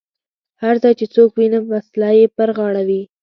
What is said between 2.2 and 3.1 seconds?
پر غاړه وي.